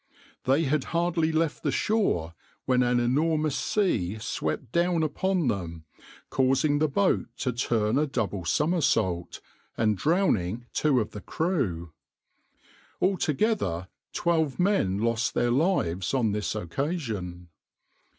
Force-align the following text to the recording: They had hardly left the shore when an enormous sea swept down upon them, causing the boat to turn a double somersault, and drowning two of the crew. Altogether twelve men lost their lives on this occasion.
They 0.45 0.63
had 0.63 0.85
hardly 0.95 1.31
left 1.31 1.61
the 1.61 1.71
shore 1.71 2.33
when 2.65 2.81
an 2.81 2.99
enormous 2.99 3.55
sea 3.55 4.17
swept 4.17 4.71
down 4.71 5.03
upon 5.03 5.47
them, 5.47 5.85
causing 6.31 6.79
the 6.79 6.87
boat 6.87 7.27
to 7.37 7.53
turn 7.53 7.99
a 7.99 8.07
double 8.07 8.43
somersault, 8.43 9.41
and 9.77 9.95
drowning 9.95 10.65
two 10.73 10.99
of 10.99 11.11
the 11.11 11.21
crew. 11.21 11.93
Altogether 12.99 13.89
twelve 14.11 14.57
men 14.59 14.97
lost 14.97 15.35
their 15.35 15.51
lives 15.51 16.15
on 16.15 16.31
this 16.31 16.55
occasion. 16.55 17.49